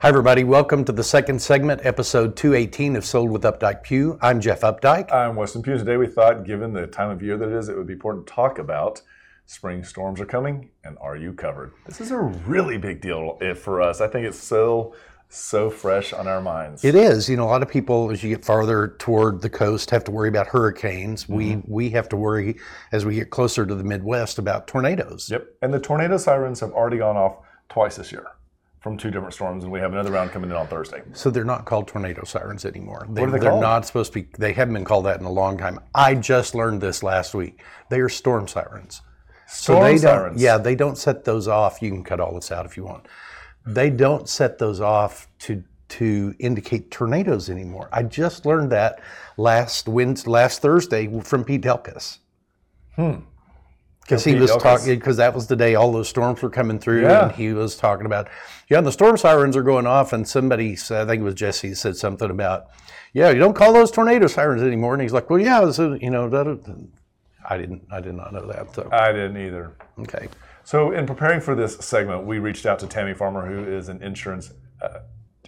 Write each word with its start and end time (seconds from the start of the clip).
Hi, 0.00 0.10
everybody. 0.10 0.44
Welcome 0.44 0.84
to 0.84 0.92
the 0.92 1.02
second 1.02 1.42
segment, 1.42 1.84
episode 1.84 2.36
218 2.36 2.94
of 2.94 3.04
Sold 3.04 3.32
with 3.32 3.42
Updike 3.42 3.82
Pugh. 3.82 4.16
I'm 4.22 4.40
Jeff 4.40 4.60
Updike. 4.60 5.12
I'm 5.12 5.34
Weston 5.34 5.60
Pugh. 5.60 5.76
Today 5.76 5.96
we 5.96 6.06
thought, 6.06 6.44
given 6.44 6.72
the 6.72 6.86
time 6.86 7.10
of 7.10 7.20
year 7.20 7.36
that 7.36 7.48
it 7.48 7.52
is, 7.52 7.68
it 7.68 7.76
would 7.76 7.88
be 7.88 7.94
important 7.94 8.28
to 8.28 8.32
talk 8.32 8.60
about 8.60 9.02
spring 9.46 9.82
storms 9.82 10.20
are 10.20 10.24
coming 10.24 10.70
and 10.84 10.96
are 11.00 11.16
you 11.16 11.32
covered? 11.32 11.72
This 11.84 12.00
is 12.00 12.12
a 12.12 12.16
really 12.16 12.78
big 12.78 13.00
deal 13.00 13.38
eh, 13.40 13.54
for 13.54 13.82
us. 13.82 14.00
I 14.00 14.06
think 14.06 14.24
it's 14.24 14.38
so, 14.38 14.94
so 15.30 15.68
fresh 15.68 16.12
on 16.12 16.28
our 16.28 16.40
minds. 16.40 16.84
It 16.84 16.94
is. 16.94 17.28
You 17.28 17.36
know, 17.36 17.46
a 17.46 17.50
lot 17.50 17.62
of 17.64 17.68
people, 17.68 18.12
as 18.12 18.22
you 18.22 18.28
get 18.28 18.44
farther 18.44 18.94
toward 19.00 19.42
the 19.42 19.50
coast, 19.50 19.90
have 19.90 20.04
to 20.04 20.12
worry 20.12 20.28
about 20.28 20.46
hurricanes. 20.46 21.28
We 21.28 21.54
mm-hmm. 21.54 21.72
we 21.72 21.90
have 21.90 22.08
to 22.10 22.16
worry 22.16 22.60
as 22.92 23.04
we 23.04 23.16
get 23.16 23.30
closer 23.30 23.66
to 23.66 23.74
the 23.74 23.82
Midwest 23.82 24.38
about 24.38 24.68
tornadoes. 24.68 25.28
Yep. 25.28 25.56
And 25.60 25.74
the 25.74 25.80
tornado 25.80 26.18
sirens 26.18 26.60
have 26.60 26.70
already 26.70 26.98
gone 26.98 27.16
off 27.16 27.38
twice 27.68 27.96
this 27.96 28.12
year 28.12 28.28
from 28.80 28.96
two 28.96 29.10
different 29.10 29.34
storms, 29.34 29.64
and 29.64 29.72
we 29.72 29.80
have 29.80 29.92
another 29.92 30.12
round 30.12 30.30
coming 30.30 30.50
in 30.50 30.56
on 30.56 30.66
Thursday. 30.68 31.02
So 31.12 31.30
they're 31.30 31.44
not 31.44 31.64
called 31.64 31.88
tornado 31.88 32.24
sirens 32.24 32.64
anymore. 32.64 33.06
They, 33.10 33.22
are 33.22 33.30
they 33.30 33.38
are 33.38 33.50
called? 33.50 33.60
not 33.60 33.86
supposed 33.86 34.12
to 34.12 34.22
be. 34.22 34.28
They 34.38 34.52
haven't 34.52 34.74
been 34.74 34.84
called 34.84 35.06
that 35.06 35.18
in 35.18 35.26
a 35.26 35.32
long 35.32 35.58
time. 35.58 35.80
I 35.94 36.14
just 36.14 36.54
learned 36.54 36.80
this 36.80 37.02
last 37.02 37.34
week. 37.34 37.62
They 37.90 38.00
are 38.00 38.08
storm 38.08 38.46
sirens. 38.46 39.02
Storm 39.46 39.82
they 39.82 39.98
sirens. 39.98 40.36
Don't, 40.36 40.42
yeah, 40.42 40.58
they 40.58 40.74
don't 40.74 40.96
set 40.96 41.24
those 41.24 41.48
off. 41.48 41.82
You 41.82 41.90
can 41.90 42.04
cut 42.04 42.20
all 42.20 42.34
this 42.34 42.52
out 42.52 42.66
if 42.66 42.76
you 42.76 42.84
want. 42.84 43.06
They 43.66 43.90
don't 43.90 44.28
set 44.28 44.58
those 44.58 44.80
off 44.80 45.28
to 45.40 45.64
to 45.88 46.34
indicate 46.38 46.90
tornadoes 46.90 47.48
anymore. 47.48 47.88
I 47.92 48.02
just 48.02 48.44
learned 48.44 48.70
that 48.72 49.00
last 49.38 49.88
Wednesday, 49.88 50.30
last 50.30 50.60
Thursday 50.60 51.20
from 51.20 51.44
Pete 51.44 51.62
Delkus. 51.62 52.18
Hmm. 52.94 53.20
Because 54.08 54.24
he 54.24 54.34
was 54.36 54.56
talking, 54.56 54.98
because 54.98 55.18
that 55.18 55.34
was 55.34 55.48
the 55.48 55.56
day 55.56 55.74
all 55.74 55.92
those 55.92 56.08
storms 56.08 56.40
were 56.40 56.48
coming 56.48 56.78
through, 56.78 57.02
Yeah. 57.02 57.24
and 57.26 57.32
he 57.32 57.52
was 57.52 57.76
talking 57.76 58.06
about, 58.06 58.26
yeah, 58.70 58.78
and 58.78 58.86
the 58.86 58.92
storm 58.92 59.18
sirens 59.18 59.54
are 59.54 59.62
going 59.62 59.86
off, 59.86 60.14
and 60.14 60.26
somebody 60.26 60.76
said, 60.76 61.02
I 61.06 61.10
think 61.10 61.20
it 61.20 61.24
was 61.24 61.34
Jesse, 61.34 61.74
said 61.74 61.94
something 61.94 62.30
about, 62.30 62.68
yeah, 63.12 63.28
you 63.28 63.38
don't 63.38 63.52
call 63.52 63.74
those 63.74 63.90
tornado 63.90 64.26
sirens 64.26 64.62
anymore, 64.62 64.94
and 64.94 65.02
he's 65.02 65.12
like, 65.12 65.28
well, 65.28 65.38
yeah, 65.38 65.62
this 65.62 65.78
is, 65.78 66.00
you 66.00 66.08
know, 66.08 66.26
that, 66.30 66.46
I 67.46 67.58
didn't, 67.58 67.82
I 67.90 68.00
did 68.00 68.14
not 68.14 68.32
know 68.32 68.46
that. 68.46 68.74
So 68.74 68.88
I 68.90 69.12
didn't 69.12 69.36
either. 69.36 69.72
okay, 70.00 70.28
So, 70.64 70.92
in 70.92 71.04
preparing 71.04 71.42
for 71.42 71.54
this 71.54 71.76
segment, 71.76 72.24
we 72.24 72.38
reached 72.38 72.64
out 72.64 72.78
to 72.78 72.86
Tammy 72.86 73.12
Farmer, 73.12 73.44
who 73.44 73.70
is 73.70 73.90
an 73.90 74.02
insurance 74.02 74.52
uh, 74.80 75.00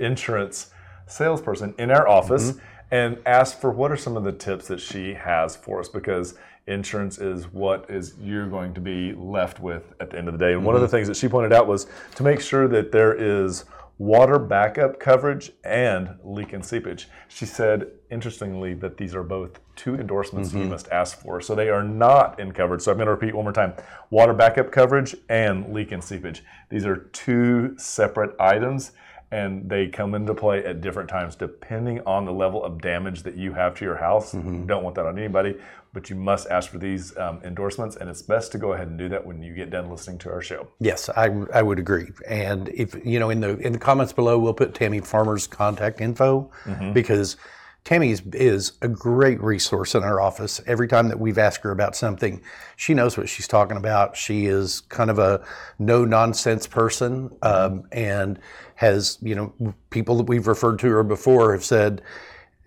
insurance 0.00 0.70
salesperson 1.06 1.74
in 1.78 1.92
our 1.92 2.08
office, 2.08 2.54
and 2.90 3.18
ask 3.26 3.60
for 3.60 3.70
what 3.70 3.92
are 3.92 3.96
some 3.96 4.16
of 4.16 4.24
the 4.24 4.32
tips 4.32 4.68
that 4.68 4.80
she 4.80 5.14
has 5.14 5.56
for 5.56 5.80
us 5.80 5.88
because 5.88 6.34
insurance 6.66 7.18
is 7.18 7.52
what 7.52 7.86
is 7.88 8.14
you're 8.20 8.48
going 8.48 8.74
to 8.74 8.80
be 8.80 9.12
left 9.14 9.60
with 9.60 9.94
at 10.00 10.10
the 10.10 10.18
end 10.18 10.28
of 10.28 10.38
the 10.38 10.38
day. 10.38 10.52
And 10.52 10.64
one 10.64 10.74
of 10.74 10.80
the 10.80 10.86
mm-hmm. 10.86 10.96
things 10.96 11.08
that 11.08 11.16
she 11.16 11.28
pointed 11.28 11.52
out 11.52 11.66
was 11.66 11.86
to 12.14 12.22
make 12.22 12.40
sure 12.40 12.68
that 12.68 12.92
there 12.92 13.14
is 13.14 13.64
water 13.98 14.38
backup 14.38 15.00
coverage 15.00 15.50
and 15.64 16.16
leak 16.22 16.52
and 16.52 16.64
seepage. 16.64 17.08
She 17.26 17.46
said, 17.46 17.88
interestingly, 18.10 18.74
that 18.74 18.96
these 18.96 19.14
are 19.14 19.24
both 19.24 19.58
two 19.74 19.96
endorsements 19.96 20.52
you 20.52 20.60
mm-hmm. 20.60 20.70
must 20.70 20.88
ask 20.88 21.18
for. 21.18 21.40
So 21.40 21.54
they 21.54 21.68
are 21.68 21.82
not 21.82 22.38
in 22.38 22.52
coverage. 22.52 22.82
So 22.82 22.92
I'm 22.92 22.98
going 22.98 23.06
to 23.06 23.12
repeat 23.12 23.34
one 23.34 23.44
more 23.44 23.52
time 23.52 23.74
water 24.10 24.32
backup 24.32 24.70
coverage 24.70 25.16
and 25.28 25.72
leak 25.72 25.92
and 25.92 26.02
seepage. 26.02 26.42
These 26.70 26.86
are 26.86 26.96
two 27.12 27.76
separate 27.76 28.34
items. 28.38 28.92
And 29.30 29.68
they 29.68 29.88
come 29.88 30.14
into 30.14 30.34
play 30.34 30.64
at 30.64 30.80
different 30.80 31.10
times 31.10 31.36
depending 31.36 32.00
on 32.06 32.24
the 32.24 32.32
level 32.32 32.64
of 32.64 32.80
damage 32.80 33.24
that 33.24 33.36
you 33.36 33.52
have 33.52 33.74
to 33.76 33.84
your 33.84 33.96
house. 33.96 34.32
Don't 34.32 34.82
want 34.82 34.94
that 34.96 35.04
on 35.04 35.18
anybody, 35.18 35.56
but 35.92 36.08
you 36.08 36.16
must 36.16 36.48
ask 36.48 36.70
for 36.70 36.78
these 36.78 37.14
um, 37.18 37.40
endorsements. 37.44 37.96
And 37.96 38.08
it's 38.08 38.22
best 38.22 38.52
to 38.52 38.58
go 38.58 38.72
ahead 38.72 38.88
and 38.88 38.98
do 38.98 39.08
that 39.10 39.26
when 39.26 39.42
you 39.42 39.54
get 39.54 39.68
done 39.70 39.90
listening 39.90 40.16
to 40.18 40.30
our 40.30 40.40
show. 40.40 40.68
yes, 40.80 41.10
I, 41.10 41.28
I 41.52 41.62
would 41.62 41.78
agree. 41.78 42.10
And 42.26 42.70
if 42.70 42.94
you 43.04 43.18
know, 43.18 43.28
in 43.28 43.40
the 43.40 43.58
in 43.58 43.74
the 43.74 43.78
comments 43.78 44.14
below, 44.14 44.38
we'll 44.38 44.54
put 44.54 44.74
Tammy 44.74 45.00
Farmer's 45.00 45.46
contact 45.46 46.00
info 46.00 46.50
because 46.94 47.36
Tammy 47.84 48.10
is, 48.10 48.22
is 48.34 48.72
a 48.82 48.88
great 48.88 49.42
resource 49.42 49.94
in 49.94 50.02
our 50.02 50.20
office. 50.20 50.60
Every 50.66 50.88
time 50.88 51.08
that 51.08 51.18
we've 51.18 51.38
asked 51.38 51.62
her 51.62 51.70
about 51.70 51.96
something, 51.96 52.42
she 52.76 52.92
knows 52.92 53.16
what 53.16 53.28
she's 53.28 53.48
talking 53.48 53.78
about. 53.78 54.16
She 54.16 54.46
is 54.46 54.80
kind 54.82 55.10
of 55.10 55.18
a 55.18 55.42
no 55.78 56.04
nonsense 56.04 56.66
person, 56.66 57.30
um, 57.42 57.84
and 57.92 58.38
has 58.74 59.18
you 59.22 59.34
know 59.34 59.74
people 59.90 60.16
that 60.18 60.26
we've 60.26 60.46
referred 60.46 60.78
to 60.80 60.88
her 60.88 61.02
before 61.02 61.52
have 61.52 61.64
said 61.64 62.02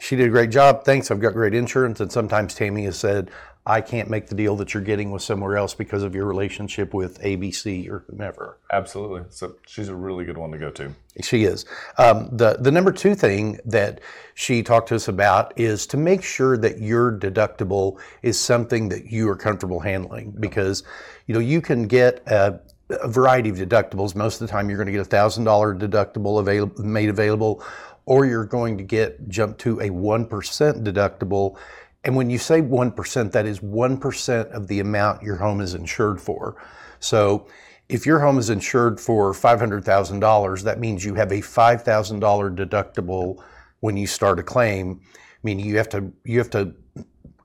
she 0.00 0.16
did 0.16 0.26
a 0.26 0.30
great 0.30 0.50
job. 0.50 0.84
Thanks. 0.84 1.10
I've 1.10 1.20
got 1.20 1.34
great 1.34 1.54
insurance. 1.54 2.00
And 2.00 2.10
sometimes 2.10 2.54
Tammy 2.54 2.84
has 2.84 2.98
said, 2.98 3.30
I 3.66 3.82
can't 3.82 4.08
make 4.08 4.26
the 4.26 4.34
deal 4.34 4.56
that 4.56 4.72
you're 4.72 4.82
getting 4.82 5.10
with 5.10 5.22
somewhere 5.22 5.56
else 5.56 5.74
because 5.74 6.02
of 6.02 6.14
your 6.14 6.24
relationship 6.24 6.94
with 6.94 7.20
ABC 7.20 7.88
or 7.90 8.04
whomever. 8.08 8.56
Absolutely. 8.72 9.22
So 9.28 9.56
she's 9.66 9.88
a 9.88 9.94
really 9.94 10.24
good 10.24 10.38
one 10.38 10.50
to 10.52 10.58
go 10.58 10.70
to. 10.70 10.94
She 11.22 11.44
is. 11.44 11.66
Um, 11.98 12.30
the 12.32 12.56
the 12.58 12.70
number 12.70 12.90
two 12.90 13.14
thing 13.14 13.60
that 13.66 14.00
she 14.34 14.62
talked 14.62 14.88
to 14.88 14.94
us 14.94 15.08
about 15.08 15.58
is 15.58 15.86
to 15.88 15.98
make 15.98 16.22
sure 16.22 16.56
that 16.56 16.80
your 16.80 17.12
deductible 17.12 17.98
is 18.22 18.38
something 18.38 18.88
that 18.88 19.12
you 19.12 19.28
are 19.28 19.36
comfortable 19.36 19.80
handling 19.80 20.34
because 20.40 20.82
you 21.26 21.34
know 21.34 21.40
you 21.40 21.60
can 21.60 21.86
get 21.86 22.26
a, 22.26 22.60
a 22.88 23.08
variety 23.08 23.50
of 23.50 23.56
deductibles. 23.56 24.14
Most 24.14 24.40
of 24.40 24.48
the 24.48 24.52
time, 24.52 24.70
you're 24.70 24.78
going 24.78 24.86
to 24.86 24.92
get 24.92 25.02
a 25.02 25.04
thousand 25.04 25.44
dollar 25.44 25.74
deductible 25.74 26.40
available 26.40 26.82
made 26.82 27.10
available, 27.10 27.62
or 28.06 28.24
you're 28.24 28.46
going 28.46 28.78
to 28.78 28.84
get 28.84 29.28
jump 29.28 29.58
to 29.58 29.80
a 29.82 29.90
one 29.90 30.24
percent 30.24 30.82
deductible. 30.82 31.58
And 32.04 32.16
when 32.16 32.30
you 32.30 32.38
say 32.38 32.62
1%, 32.62 33.32
that 33.32 33.46
is 33.46 33.60
1% 33.60 34.50
of 34.52 34.68
the 34.68 34.80
amount 34.80 35.22
your 35.22 35.36
home 35.36 35.60
is 35.60 35.74
insured 35.74 36.20
for. 36.20 36.56
So 36.98 37.46
if 37.88 38.06
your 38.06 38.20
home 38.20 38.38
is 38.38 38.50
insured 38.50 39.00
for 39.00 39.32
$500,000, 39.32 40.62
that 40.62 40.78
means 40.78 41.04
you 41.04 41.14
have 41.14 41.32
a 41.32 41.40
$5,000 41.40 42.56
deductible 42.56 43.42
when 43.80 43.96
you 43.96 44.06
start 44.06 44.38
a 44.38 44.42
claim. 44.42 45.00
Meaning 45.42 45.64
you 45.64 45.78
have 45.78 45.88
to 45.90 46.12
you 46.24 46.36
have 46.36 46.50
to 46.50 46.74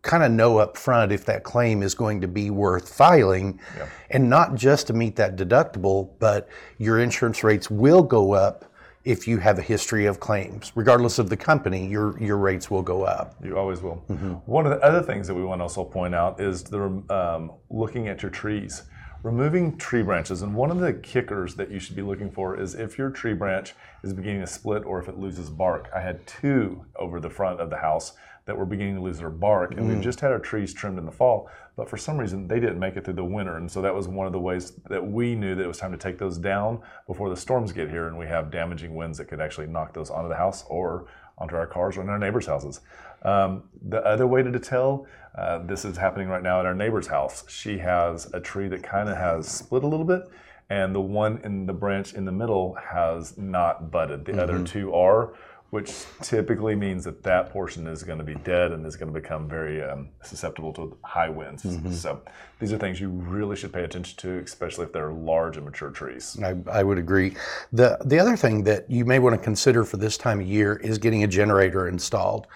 kind 0.00 0.24
of 0.24 0.32
know 0.32 0.56
up 0.58 0.76
front 0.76 1.12
if 1.12 1.26
that 1.26 1.44
claim 1.44 1.82
is 1.82 1.94
going 1.94 2.20
to 2.22 2.26
be 2.26 2.50
worth 2.50 2.92
filing 2.92 3.60
and 4.10 4.28
not 4.28 4.54
just 4.54 4.88
to 4.88 4.92
meet 4.92 5.14
that 5.16 5.36
deductible, 5.36 6.10
but 6.18 6.48
your 6.78 6.98
insurance 6.98 7.44
rates 7.44 7.70
will 7.70 8.02
go 8.02 8.32
up 8.32 8.64
if 9.04 9.26
you 9.26 9.38
have 9.38 9.58
a 9.58 9.62
history 9.62 10.06
of 10.06 10.20
claims. 10.20 10.72
Regardless 10.74 11.18
of 11.18 11.28
the 11.28 11.36
company, 11.36 11.86
your 11.86 12.18
your 12.20 12.36
rates 12.36 12.70
will 12.70 12.82
go 12.82 13.02
up. 13.02 13.34
You 13.42 13.58
always 13.58 13.82
will. 13.82 13.96
One 14.46 14.66
of 14.66 14.72
the 14.72 14.84
other 14.84 15.02
things 15.02 15.26
that 15.26 15.34
we 15.34 15.44
want 15.44 15.60
to 15.60 15.64
also 15.64 15.84
point 15.84 16.14
out 16.14 16.40
is 16.40 16.62
the 16.64 17.02
um, 17.10 17.52
looking 17.70 18.08
at 18.08 18.22
your 18.22 18.30
trees, 18.30 18.82
removing 19.22 19.76
tree 19.76 20.02
branches. 20.02 20.42
And 20.42 20.54
one 20.54 20.70
of 20.70 20.80
the 20.80 20.92
kickers 20.92 21.54
that 21.56 21.70
you 21.70 21.78
should 21.78 21.96
be 21.96 22.02
looking 22.02 22.30
for 22.30 22.58
is 22.58 22.74
if 22.74 22.98
your 22.98 23.10
tree 23.10 23.34
branch 23.34 23.74
is 24.02 24.12
beginning 24.12 24.40
to 24.40 24.46
split 24.46 24.84
or 24.84 25.00
if 25.00 25.08
it 25.08 25.18
loses 25.18 25.48
bark. 25.48 25.88
I 25.94 26.00
had 26.00 26.26
two 26.26 26.84
over 26.96 27.20
the 27.20 27.30
front 27.30 27.60
of 27.60 27.70
the 27.70 27.76
house 27.76 28.14
that 28.44 28.58
were 28.58 28.66
beginning 28.66 28.96
to 28.96 29.00
lose 29.00 29.18
their 29.18 29.30
bark, 29.30 29.72
and 29.76 29.86
we've 29.86 29.98
mm. 29.98 30.02
just 30.02 30.18
had 30.18 30.32
our 30.32 30.38
trees 30.40 30.74
trimmed 30.74 30.98
in 30.98 31.06
the 31.06 31.12
fall. 31.12 31.48
But 31.76 31.88
for 31.88 31.96
some 31.96 32.18
reason, 32.18 32.48
they 32.48 32.58
didn't 32.58 32.80
make 32.80 32.96
it 32.96 33.04
through 33.04 33.14
the 33.14 33.24
winter, 33.24 33.56
and 33.56 33.70
so 33.70 33.80
that 33.82 33.94
was 33.94 34.08
one 34.08 34.26
of 34.26 34.32
the 34.32 34.40
ways 34.40 34.72
that 34.88 35.06
we 35.06 35.36
knew 35.36 35.54
that 35.54 35.62
it 35.62 35.68
was 35.68 35.78
time 35.78 35.92
to 35.92 35.98
take 35.98 36.18
those 36.18 36.38
down 36.38 36.80
before 37.06 37.30
the 37.30 37.36
storms 37.36 37.72
get 37.72 37.88
here, 37.88 38.08
and 38.08 38.18
we 38.18 38.26
have 38.26 38.50
damaging 38.50 38.96
winds 38.96 39.18
that 39.18 39.26
could 39.26 39.40
actually 39.40 39.68
knock 39.68 39.94
those 39.94 40.10
onto 40.10 40.28
the 40.28 40.34
house 40.34 40.64
or 40.68 41.06
onto 41.42 41.56
our 41.56 41.66
cars 41.66 41.96
or 41.96 42.02
in 42.02 42.08
our 42.08 42.18
neighbors' 42.18 42.46
houses. 42.46 42.80
Um, 43.22 43.64
the 43.88 44.04
other 44.06 44.26
way 44.26 44.42
to 44.42 44.58
tell, 44.58 45.06
uh, 45.36 45.58
this 45.58 45.84
is 45.84 45.96
happening 45.96 46.28
right 46.28 46.42
now 46.42 46.60
at 46.60 46.66
our 46.66 46.74
neighbor's 46.74 47.08
house. 47.08 47.44
She 47.48 47.78
has 47.78 48.32
a 48.32 48.40
tree 48.40 48.68
that 48.68 48.82
kind 48.82 49.08
of 49.08 49.16
has 49.16 49.48
split 49.48 49.82
a 49.82 49.86
little 49.86 50.06
bit, 50.06 50.22
and 50.70 50.94
the 50.94 51.00
one 51.00 51.40
in 51.44 51.66
the 51.66 51.72
branch 51.72 52.14
in 52.14 52.24
the 52.24 52.32
middle 52.32 52.74
has 52.74 53.36
not 53.36 53.90
budded. 53.90 54.24
The 54.24 54.40
other 54.42 54.62
two 54.64 54.94
are, 54.94 55.34
which 55.72 56.04
typically 56.20 56.74
means 56.74 57.02
that 57.04 57.22
that 57.22 57.48
portion 57.48 57.86
is 57.86 58.02
going 58.02 58.18
to 58.18 58.24
be 58.24 58.34
dead 58.34 58.72
and 58.72 58.84
is 58.84 58.94
going 58.94 59.10
to 59.10 59.18
become 59.18 59.48
very 59.48 59.82
um, 59.82 60.06
susceptible 60.22 60.70
to 60.70 60.94
high 61.02 61.30
winds. 61.30 61.64
So 61.98 62.20
these 62.58 62.74
are 62.74 62.78
things 62.78 63.00
you 63.00 63.08
really 63.08 63.56
should 63.56 63.72
pay 63.72 63.82
attention 63.82 64.18
to, 64.18 64.44
especially 64.44 64.84
if 64.84 64.92
they're 64.92 65.12
large 65.12 65.56
and 65.56 65.64
mature 65.64 65.88
trees. 65.88 66.38
I, 66.44 66.56
I 66.70 66.82
would 66.82 66.98
agree. 66.98 67.36
The 67.72 67.96
the 68.04 68.18
other 68.18 68.36
thing 68.36 68.64
that 68.64 68.90
you 68.90 69.06
may 69.06 69.18
want 69.18 69.34
to 69.34 69.42
consider 69.42 69.82
for 69.84 69.96
this 69.96 70.18
time 70.18 70.40
of 70.40 70.46
year 70.46 70.76
is 70.76 70.98
getting 70.98 71.24
a 71.24 71.26
generator 71.26 71.88
installed. 71.88 72.48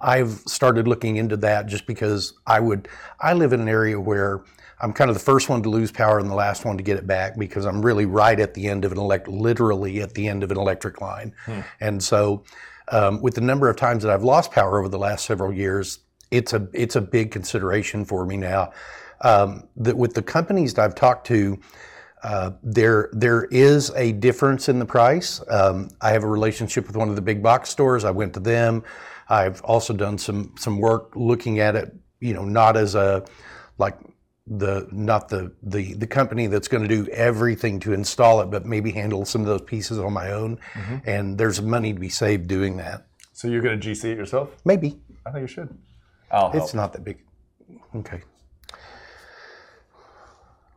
I've 0.00 0.42
started 0.48 0.88
looking 0.88 1.14
into 1.14 1.36
that 1.38 1.66
just 1.66 1.86
because 1.86 2.32
I 2.44 2.58
would 2.58 2.88
I 3.20 3.34
live 3.34 3.52
in 3.52 3.60
an 3.60 3.68
area 3.68 4.00
where 4.00 4.42
I'm 4.80 4.92
kind 4.92 5.08
of 5.08 5.14
the 5.14 5.22
first 5.22 5.48
one 5.48 5.62
to 5.62 5.70
lose 5.70 5.92
power 5.92 6.18
and 6.18 6.28
the 6.28 6.34
last 6.34 6.64
one 6.64 6.76
to 6.76 6.82
get 6.82 6.98
it 6.98 7.06
back 7.06 7.38
because 7.38 7.64
I'm 7.64 7.80
really 7.80 8.04
right 8.04 8.38
at 8.38 8.52
the 8.54 8.66
end 8.66 8.84
of 8.84 8.92
an 8.92 8.98
elect 8.98 9.28
literally 9.28 10.02
at 10.02 10.12
the 10.14 10.28
end 10.28 10.42
of 10.42 10.50
an 10.50 10.58
electric 10.58 11.00
line. 11.00 11.32
And 11.80 12.02
so 12.02 12.44
um, 12.88 13.20
with 13.22 13.34
the 13.34 13.40
number 13.40 13.68
of 13.68 13.76
times 13.76 14.02
that 14.02 14.12
I've 14.12 14.24
lost 14.24 14.50
power 14.50 14.78
over 14.78 14.88
the 14.88 14.98
last 14.98 15.24
several 15.24 15.52
years, 15.52 16.00
it's 16.30 16.52
a 16.52 16.68
it's 16.72 16.96
a 16.96 17.00
big 17.00 17.30
consideration 17.30 18.04
for 18.04 18.26
me 18.26 18.36
now. 18.36 18.72
Um, 19.20 19.68
that 19.76 19.96
with 19.96 20.14
the 20.14 20.22
companies 20.22 20.74
that 20.74 20.84
I've 20.84 20.94
talked 20.94 21.26
to, 21.28 21.58
uh, 22.22 22.52
there 22.62 23.08
there 23.12 23.44
is 23.44 23.90
a 23.96 24.12
difference 24.12 24.68
in 24.68 24.78
the 24.78 24.86
price. 24.86 25.40
Um, 25.48 25.90
I 26.00 26.10
have 26.10 26.24
a 26.24 26.28
relationship 26.28 26.86
with 26.86 26.96
one 26.96 27.08
of 27.08 27.16
the 27.16 27.22
big 27.22 27.42
box 27.42 27.70
stores. 27.70 28.04
I 28.04 28.10
went 28.10 28.34
to 28.34 28.40
them. 28.40 28.82
I've 29.28 29.62
also 29.62 29.94
done 29.94 30.18
some 30.18 30.54
some 30.58 30.78
work 30.78 31.12
looking 31.14 31.60
at 31.60 31.76
it. 31.76 31.94
You 32.20 32.34
know, 32.34 32.44
not 32.44 32.76
as 32.76 32.94
a 32.94 33.24
like 33.78 33.98
the 34.46 34.86
not 34.92 35.28
the 35.28 35.52
the 35.62 35.94
the 35.94 36.06
company 36.06 36.46
that's 36.46 36.68
going 36.68 36.86
to 36.86 36.88
do 36.88 37.10
everything 37.10 37.80
to 37.80 37.92
install 37.92 38.40
it, 38.40 38.50
but 38.50 38.66
maybe 38.66 38.92
handle 38.92 39.24
some 39.24 39.40
of 39.40 39.46
those 39.46 39.62
pieces 39.62 39.98
on 39.98 40.12
my 40.12 40.32
own. 40.32 40.58
Mm-hmm. 40.74 40.96
And 41.08 41.38
there's 41.38 41.62
money 41.62 41.92
to 41.92 42.00
be 42.00 42.10
saved 42.10 42.46
doing 42.46 42.76
that. 42.76 43.06
So 43.32 43.48
you're 43.48 43.62
going 43.62 43.80
to 43.80 43.88
GC 43.88 44.04
it 44.04 44.18
yourself? 44.18 44.50
Maybe 44.64 45.00
I 45.26 45.30
think 45.30 45.42
you 45.42 45.48
should. 45.48 45.76
I'll 46.30 46.50
help. 46.50 46.62
it's 46.62 46.74
not 46.74 46.92
that 46.92 47.04
big. 47.04 47.18
Okay. 47.94 48.22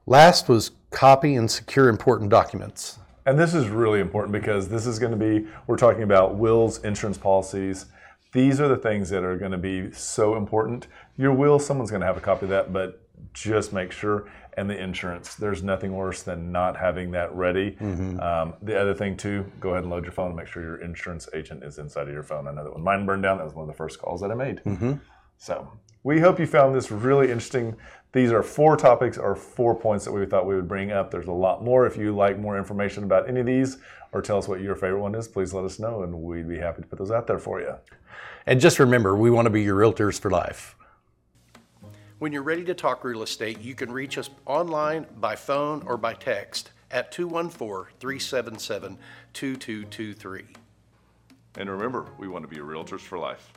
Last 0.06 0.48
was 0.48 0.72
copy 0.90 1.36
and 1.36 1.52
secure 1.52 1.90
important 1.90 2.30
documents. 2.30 3.00
And 3.26 3.38
this 3.38 3.54
is 3.54 3.68
really 3.68 4.00
important 4.00 4.32
because 4.32 4.70
this 4.70 4.86
is 4.86 5.00
going 5.00 5.12
to 5.12 5.18
be, 5.18 5.48
we're 5.68 5.76
talking 5.78 6.04
about 6.04 6.36
wills, 6.36 6.82
insurance 6.86 7.18
policies. 7.18 7.88
These 8.32 8.62
are 8.62 8.70
the 8.70 8.78
things 8.78 9.10
that 9.10 9.24
are 9.24 9.38
going 9.38 9.52
to 9.52 9.58
be 9.58 9.92
so 9.92 10.38
important. 10.38 10.88
Your 11.18 11.34
will, 11.34 11.60
someone's 11.60 11.92
going 11.92 12.00
to 12.00 12.08
have 12.08 12.16
a 12.16 12.22
copy 12.22 12.46
of 12.46 12.52
that, 12.52 12.72
but 12.72 13.07
just 13.34 13.74
make 13.74 13.92
sure. 13.92 14.30
And 14.58 14.68
the 14.68 14.76
insurance, 14.82 15.36
there's 15.36 15.62
nothing 15.62 15.94
worse 15.94 16.24
than 16.24 16.52
not 16.52 16.76
having 16.76 17.12
that 17.12 17.32
ready. 17.36 17.78
Um, 18.20 18.56
the 18.64 18.80
other 18.80 18.96
thing, 18.96 19.16
too, 19.16 19.46
go 19.60 19.70
ahead 19.70 19.84
and 19.84 19.92
load 19.92 20.04
your 20.04 20.14
phone 20.14 20.28
and 20.28 20.36
make 20.36 20.48
sure 20.48 20.64
your 20.64 20.82
insurance 20.82 21.30
agent 21.36 21.64
is 21.64 21.78
inside 21.78 22.08
of 22.08 22.14
your 22.14 22.24
phone. 22.24 22.48
I 22.48 22.52
know 22.52 22.64
that 22.64 22.74
when 22.74 22.84
mine 22.84 23.06
burned 23.06 23.22
down, 23.22 23.38
that 23.38 23.44
was 23.44 23.54
one 23.54 23.64
of 23.64 23.68
the 23.68 23.78
first 23.78 24.00
calls 24.00 24.20
that 24.22 24.32
I 24.32 24.34
made. 24.34 24.62
So 25.38 25.72
we 26.04 26.20
hope 26.20 26.40
you 26.40 26.48
found 26.48 26.74
this 26.74 26.90
really 26.90 27.28
interesting. 27.28 27.76
These 28.14 28.32
are 28.32 28.42
four 28.42 28.76
topics 28.78 29.20
or 29.20 29.36
four 29.36 29.76
points 29.76 30.06
that 30.06 30.12
we 30.12 30.26
thought 30.26 30.48
we 30.48 30.56
would 30.56 30.68
bring 30.68 30.92
up. 30.92 31.12
There's 31.12 31.28
a 31.28 31.32
lot 31.32 31.64
more. 31.64 31.86
If 31.86 31.96
you 31.98 32.16
like 32.16 32.40
more 32.40 32.58
information 32.58 33.04
about 33.04 33.30
any 33.30 33.42
of 33.42 33.46
these 33.46 33.78
or 34.12 34.24
tell 34.24 34.40
us 34.40 34.48
what 34.48 34.62
your 34.62 34.76
favorite 34.76 35.02
one 35.02 35.14
is, 35.14 35.28
please 35.28 35.54
let 35.54 35.66
us 35.66 35.78
know 35.78 36.02
and 36.02 36.16
we'd 36.16 36.50
be 36.50 36.58
happy 36.58 36.82
to 36.82 36.88
put 36.88 36.98
those 36.98 37.12
out 37.12 37.28
there 37.28 37.38
for 37.38 37.60
you. 37.62 37.76
And 38.48 38.60
just 38.60 38.80
remember, 38.80 39.16
we 39.16 39.30
want 39.30 39.46
to 39.46 39.50
be 39.52 39.62
your 39.62 39.78
realtors 39.78 40.20
for 40.20 40.32
life. 40.32 40.76
When 42.20 42.34
you're 42.34 42.42
ready 42.42 42.64
to 42.66 42.74
talk 42.74 43.04
real 43.04 43.22
estate, 43.22 43.62
you 43.62 43.76
can 43.76 43.92
reach 43.92 44.18
us 44.18 44.32
online, 44.48 45.06
by 45.20 45.36
phone, 45.36 45.84
or 45.86 45.98
by 45.98 46.16
text 46.16 46.72
at 46.90 47.12
214 47.12 47.94
377 48.00 48.98
2223. 49.34 50.46
And 51.58 51.70
remember, 51.70 52.08
we 52.18 52.28
want 52.28 52.44
to 52.44 52.48
be 52.48 52.56
your 52.56 52.66
realtors 52.66 53.02
for 53.02 53.20
life. 53.20 53.54